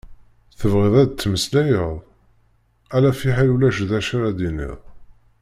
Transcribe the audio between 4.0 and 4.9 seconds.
ara d-iniɣ.